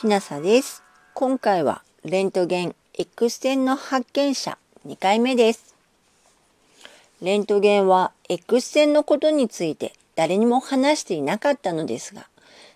[0.00, 0.82] きなさです。
[1.12, 4.56] 今回はレントゲン X 線の発見者
[4.86, 5.76] 2回目です。
[7.20, 12.26] レントゲンは X 線のことについて誰にも話していなかったのですが、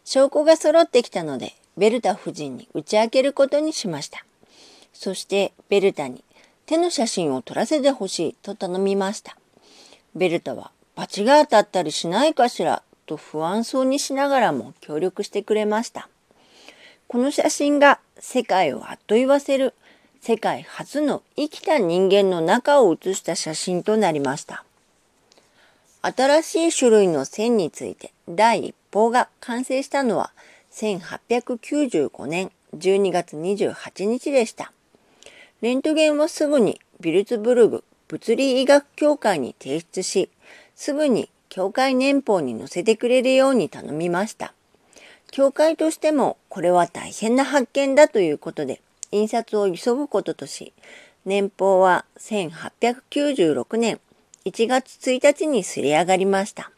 [0.05, 4.23] 証拠が揃ってきたのでベルタ夫人に打ち明けることにしました。
[4.93, 6.23] そしてベルタに
[6.67, 9.39] 手の写真を撮らせてほしいと頼みました。
[10.15, 16.11] ベルタは罰が当たったりしないかしらと不安そうにしながらも協力してくれました。
[17.09, 19.75] この写真が世界をあっと言わせる
[20.21, 24.65] 世界初の生きた人間の中を写した写真となりました。
[26.03, 30.33] 新しい種類の線について第一報が完成したのは
[30.73, 34.73] 1895年12月28日でした。
[35.61, 40.31] レントゲンはすぐにビルツブルグ物理医学協会に提出し、
[40.75, 44.53] すぐに協会年報に載せてくれるように頼みました。
[45.37, 50.73] 教会としてもこれは大変な発見だということで印刷を急ぐこととし、
[51.25, 53.99] 年俸は1896年
[54.45, 56.71] 1月1日にすり上がりました。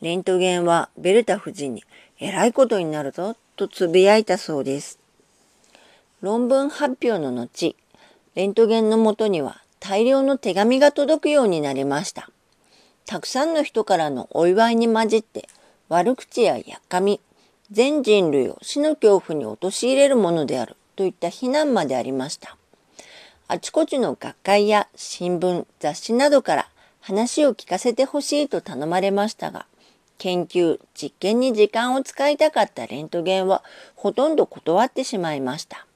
[0.00, 1.82] レントゲンはベルタ夫人に
[2.20, 5.00] 偉いことになるぞとつぶやいたそうです。
[6.20, 7.74] 論文発表の後、
[8.36, 12.30] レントゲンのもとには大量の手紙が届くようになりました。
[13.04, 15.48] たくさんの人からのお祝いに混じって
[15.88, 17.20] 悪口ややっかみ、
[17.72, 22.58] 全人類を死の恐怖に陥れるものであるといった非難までありました。
[23.48, 26.68] あちこちの学会や新聞、雑誌などから
[27.00, 29.64] 話を聞かせてほしいと頼まれましたが、
[30.18, 33.64] 研究、実験に時間を使いたかったレントゲンは
[33.96, 35.86] ほとんど断ってしまいました。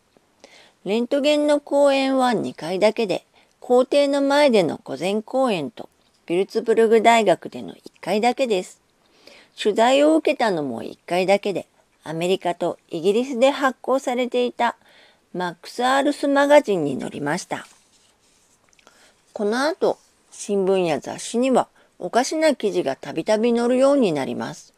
[0.87, 3.27] レントゲンの講演は2回だけで、
[3.61, 5.91] 校庭の前での午前講演と
[6.25, 8.86] ビルツブルグ大学での1回だけです。
[9.61, 11.67] 取材を受けたのも1回だけで、
[12.05, 14.77] アメリカとイギリスで発行されていた
[15.33, 17.67] マックス・アールスマガジンに載りました。
[19.33, 19.99] この後、
[20.31, 24.75] 新聞や雑誌にはおかしな記事がたびたび載るようになります。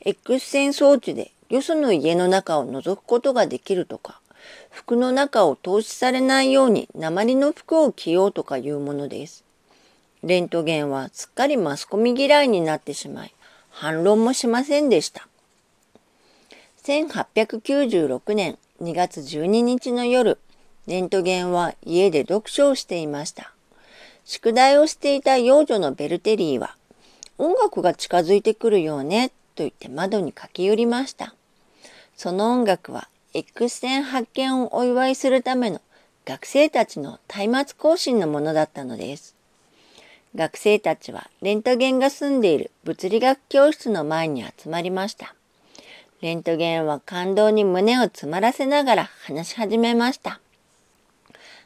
[0.00, 4.20] X 線装置でよその家の中を覗くことができるとか、
[4.70, 9.44] 服の中を透視されないように鉛の服を着ようとかいうものです。
[10.22, 13.34] レントゲンはすっかりマスコミ嫌いになってしまい、
[13.80, 15.28] 反論もしませんでした。
[16.82, 20.40] 1896年2月12日の夜、
[20.88, 23.52] レントゲンは家で読書をしていました。
[24.24, 26.74] 宿題をしていた幼女のベルテリーは、
[27.38, 31.36] 音楽が近づいてくるよね、と言って窓に駆け寄りました。
[32.16, 35.80] その音楽は X 線発見をお祝いするための
[36.24, 39.37] 学生たちの松明行進のものだったのです。
[40.34, 45.34] 学生たちはレントゲンが住んでいる物理学教室の前に集まりました。
[46.20, 50.40] レントゲンは感動に胸を詰まらせながら話し始めました。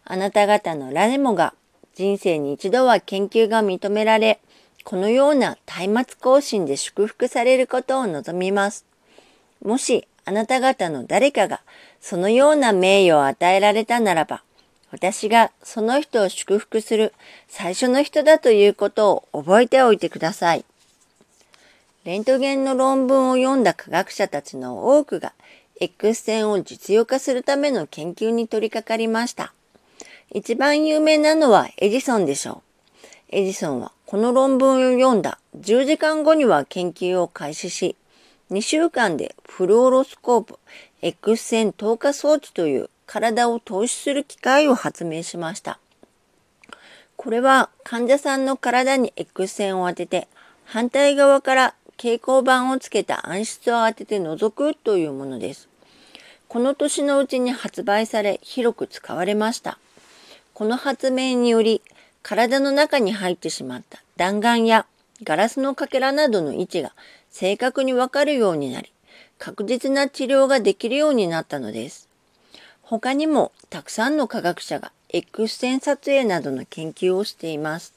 [0.05, 1.55] あなた方の誰もが
[1.95, 4.41] 人生に一度は研究が認められ、
[4.85, 8.85] このような松明行進で祝福されることを望みます。
[9.65, 11.61] もしあなた方の誰かが
[12.01, 14.43] そのような名誉を与えられたならば、
[14.93, 17.15] 私がその人を祝福する
[17.49, 20.67] 最初の人だということを覚えておいてください。
[22.05, 25.33] レントゲンの論文を読んだ科学者たちの多くが
[25.81, 29.55] X 線を実用化するための研究に取り掛かりました。
[30.31, 32.97] 一番有名なのはエジソンでしょう。
[33.31, 37.97] エジソンはこの論文を読んだ10時間後には研究を開始し、
[38.51, 40.59] 2週間でフルオロスコープ
[41.01, 45.79] X 線透過装置という体を透視する機械を発明しました。
[47.17, 50.29] これは患者さんの体に X 線を当てて
[50.65, 55.69] 反対側から蛍光板をつけた暗室を当てて覗くというものです。
[56.49, 59.79] この年のうちに発売され広く使われました。
[60.55, 61.83] この発明により
[62.23, 64.87] 体の中に入ってしまった弾丸や
[65.23, 66.95] ガラスのかけらなどの位置が
[67.29, 68.91] 正確にわかるようになり、
[69.39, 72.09] 確実な治療ができるようになったのです。
[72.93, 77.95] 他にもたくさんの科学者が X 線撮影などの研究をしています。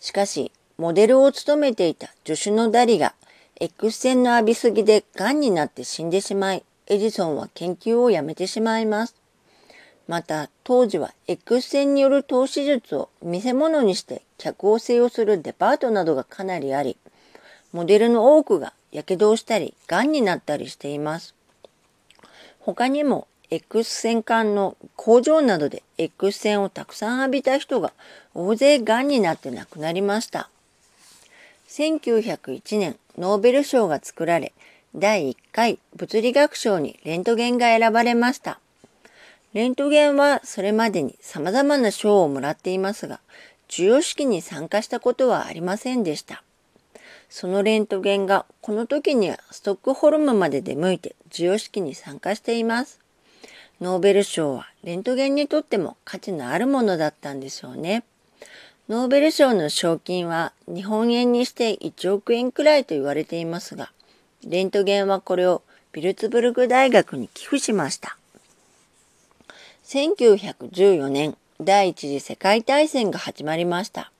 [0.00, 3.14] しかし、モデルを務めていた助手のダリが
[3.60, 9.14] X 線の浴びすぎで癌になって死んでしまい、エジソンは研究をやめてしまいます。
[10.08, 16.96] また、当時は X 線による投資術を見せ物にして客を制御するデパートなどがかなりあり、
[17.72, 21.36] モデルの多くが火傷をしたり、癌になったりしています。
[22.58, 27.92] 他にも X 線管の工場などで X 線をたくさん浴びた人が
[28.32, 30.48] 大勢癌になって亡くなりました。
[31.68, 34.54] 1901年ノーベル賞が作られ、
[34.96, 38.58] 第1回物理学賞にレントゲンが選ばれました。
[39.52, 43.20] レントゲンはそれまでに様々な賞をもらっていますが、
[43.68, 46.42] 授与式に参加したことはありませんでした。
[47.28, 53.01] そのレントゲンがこの時にはストックホルムまで出向いて授与式に参加しています。
[53.82, 58.04] ノーベル賞はレントゲンにとっても価値のあるものだったんでしょうね。
[58.88, 63.90] ノーベル賞の賞金は日本円にして1億円くらいと言われていますが、
[64.46, 68.16] レントゲンはこれをビルツブルク大学に寄付しました。
[69.82, 74.12] 1914年、第一次世界大戦が始まりました。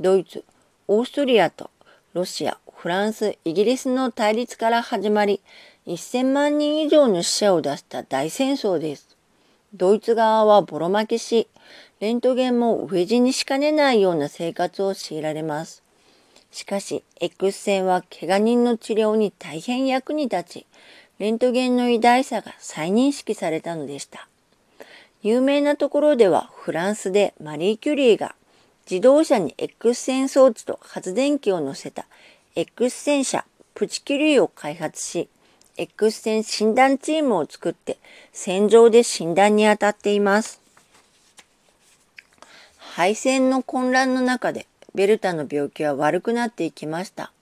[0.00, 0.44] ドイツ、
[0.86, 1.70] オーストリアと
[2.12, 5.40] ロシア、フランス、イギリスの対立から始まり、
[5.86, 9.16] 1000万人以上の死者を出した大戦争です。
[9.74, 11.48] ドイツ側はボロ負けし、
[11.98, 15.82] レントゲンも飢え死にしかねないような生活を強いられます。
[16.52, 20.66] しかし、X 線は怪我人の治療に大変役に立ち、
[21.18, 24.28] レントゲンの偉大さが再認識されたのでした。
[25.22, 28.36] 有名なところではフランスでマリー・キュリーが
[28.88, 32.06] 自動車に X 線装置と発電機を乗せた
[32.54, 33.44] X 線車
[33.74, 35.28] プチキュリーを開発し、
[35.76, 37.98] X 線診断チームを作って
[38.32, 40.60] 戦場で診断に当たっています。
[42.78, 47.32] 配線の混乱の中でベルタの病気は悪くなっていきました。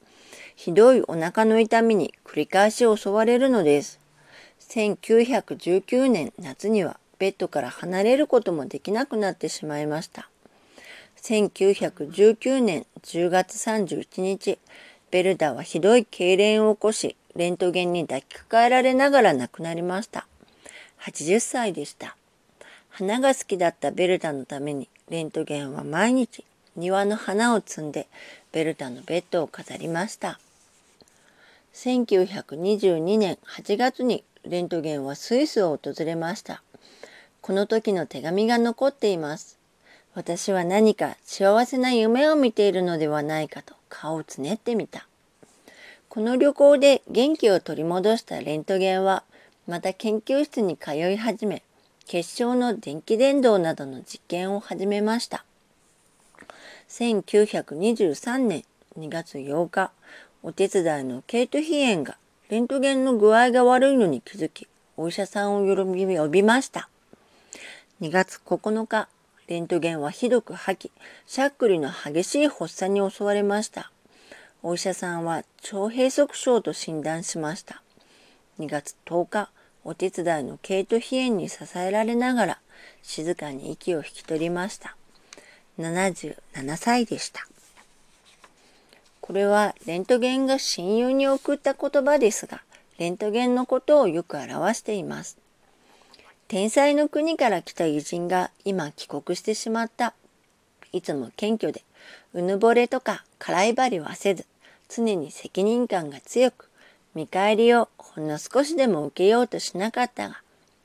[0.54, 3.98] ひどいお腹の痛みに繰り返し襲われるのです。
[4.68, 10.28] 1919年夏にはベッドから離れることもできなくなってしまいました。
[11.22, 14.58] 1919年10月31日、
[15.10, 20.26] ベルダはひどい痙攣を起こし、レントゲンに抱きかかえられながら亡くなりました。
[21.00, 22.16] 80歳でした。
[22.88, 26.44] 花が好きだったベルダのためにレントゲンは毎日
[26.76, 28.08] 庭の花を摘んで
[28.52, 30.38] ベルタのベッドを飾りました。
[31.74, 36.62] 1922年8月にレントゲンはスイスを訪れました。
[37.40, 39.58] この時の手紙が残っています。
[40.14, 45.06] 私は何か幸せな夢を見ているのではないかと顔をつねってみた。
[46.10, 49.22] この旅行で元気を取り戻したレントゲンは
[49.68, 51.62] また研究室に通い始め
[52.08, 55.44] 結晶の電気伝導などの実験を始めました。
[56.88, 58.64] 1923年
[58.98, 59.92] 2月8日、
[60.42, 62.16] お手伝いのケイト・ヒエンが
[62.48, 64.66] レントゲンの具合が悪いのに気づき、
[64.96, 66.88] お医者さんを呼び呼びました。
[68.00, 69.08] 2月9日、
[69.46, 70.92] レントゲンはひどく吐き、
[71.28, 73.92] しゃっくりの激しい発作に襲われました。
[74.62, 75.36] お医者さんは
[75.72, 77.82] 腸閉塞症と診断しました。
[78.58, 79.50] 2月10日、
[79.84, 82.58] お手伝いのケイト・ヒエンに支えられながら
[83.02, 84.96] 静かに息を引き取りました。
[85.78, 87.46] 77歳でした。
[89.22, 92.60] これはレントゲンが親友に送った言葉ですが、
[92.98, 95.38] レントゲンのことをよく表しています。
[96.48, 100.12] 天才の国から来た偉人が今帰国してしまった。
[100.92, 101.82] いつも謙虚で、
[102.32, 104.46] うぬぼれとか辛い針はせず、
[104.88, 106.68] 常に責任感が強く、
[107.14, 110.40] 見返りをほんの少しでも受けようとしなかったが、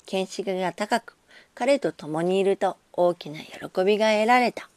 [0.07, 1.15] 見識が高く、
[1.53, 4.69] 彼と共にいると大きな喜びが得られた。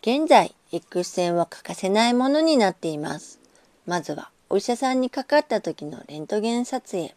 [0.00, 3.38] 現在、X 線は欠かせないものになっています。
[3.86, 7.14] まずは、お医者さんにかかった時のレントゲン撮影。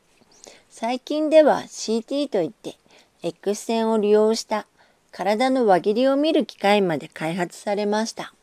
[0.69, 2.77] 最近では CT といって、
[3.21, 4.65] X 線を利用した
[5.11, 8.33] 体の輪切りを見る機械まで開発されました。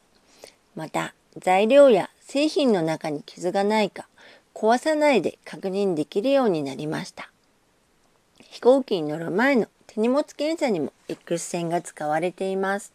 [0.75, 4.07] また、材料や製品の中に傷がないか、
[4.55, 7.31] 壊さないで確認できるようになりました。
[8.43, 12.93] 飛行機に乗る前の手荷物検査にも X 線が使われています。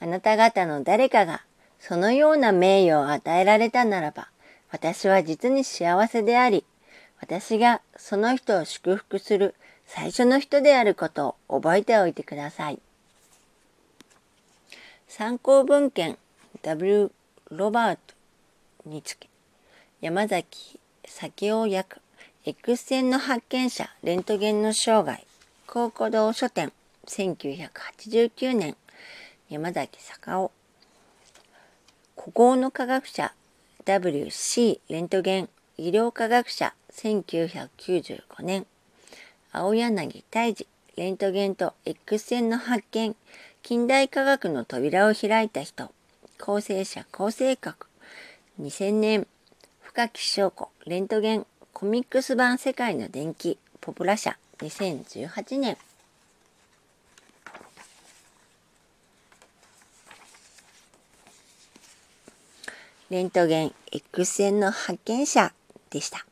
[0.00, 1.42] あなた方の誰かが
[1.80, 4.28] そのような名誉を与えられたならば、
[4.70, 6.64] 私は実に幸せであり、
[7.20, 9.54] 私がその人を祝福する
[9.88, 12.78] 最初の人であることを覚えておいてください。
[15.08, 16.18] 参考文献
[16.62, 17.10] W.
[17.50, 18.14] ロバート
[18.84, 19.28] につけ
[20.02, 22.02] 山崎咲夫役
[22.44, 25.24] X 線の発見者レントゲンの生涯
[25.66, 26.72] 高古堂書店
[27.06, 28.76] 1989年
[29.48, 30.52] 山崎坂夫
[32.14, 33.32] 古豪の科学者
[33.86, 38.66] WC レントゲン医療科学者1995年
[39.50, 43.16] 青柳泰治レントゲンと X 線の発見
[43.62, 45.90] 近代科学の扉を開いた人
[46.38, 47.86] 構成者構成格
[48.60, 49.26] 2000年
[49.80, 55.78] 深木翔子レントゲンコミックス版世界の電気ポプラ社2018年
[63.10, 65.54] レントゲン X 線の発見者
[65.88, 66.27] でした。